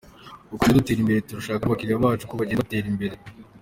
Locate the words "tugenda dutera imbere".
0.63-1.25